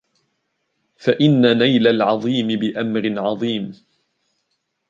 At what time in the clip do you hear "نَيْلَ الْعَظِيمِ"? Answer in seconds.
1.57-2.47